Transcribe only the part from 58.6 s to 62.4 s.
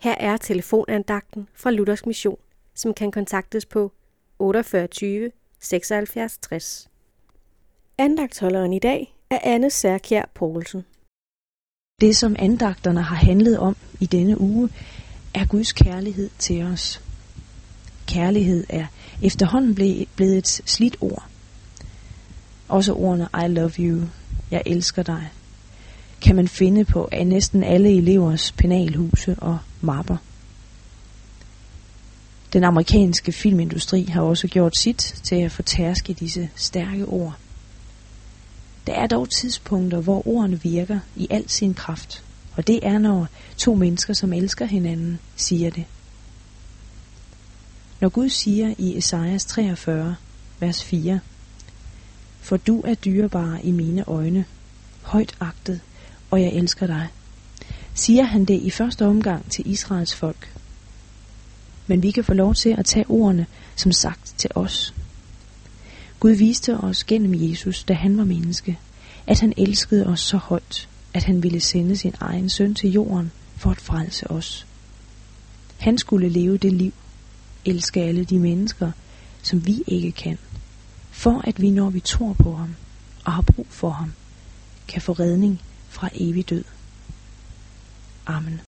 i første omgang til Israels folk. Men vi kan få